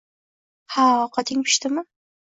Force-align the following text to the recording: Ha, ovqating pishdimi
Ha, 0.77 0.87
ovqating 1.03 1.47
pishdimi 1.51 1.89